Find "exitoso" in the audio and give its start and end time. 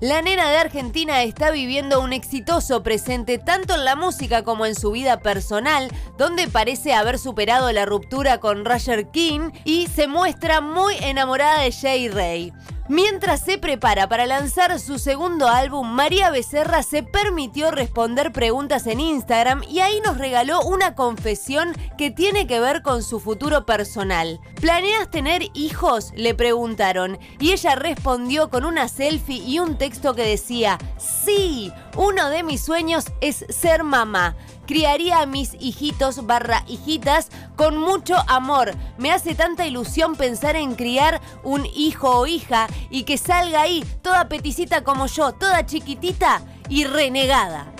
2.14-2.82